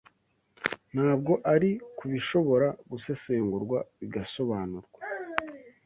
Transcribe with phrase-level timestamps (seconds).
[0.93, 4.99] ntabwo ari ku bishobora gusesengurwa bigasobanurwa.